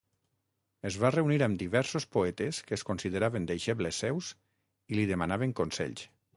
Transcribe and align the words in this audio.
Es 0.89 0.95
va 1.03 1.11
reunir 1.15 1.37
amb 1.47 1.59
diversos 1.63 2.07
poetes 2.17 2.63
que 2.69 2.77
es 2.79 2.85
consideraven 2.89 3.47
deixebles 3.53 4.03
seus 4.07 4.33
i 4.95 5.01
li 5.01 5.09
demanaven 5.17 5.59
consells. 5.65 6.07